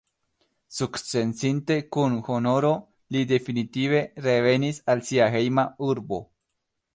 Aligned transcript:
Sukcesinte 0.75 1.75
kun 1.97 2.15
honoro, 2.29 2.71
li 3.17 3.21
definitive 3.33 4.01
revenis 4.29 4.81
al 4.95 5.05
sia 5.11 5.29
hejma 5.37 5.67
urbo. 5.91 6.21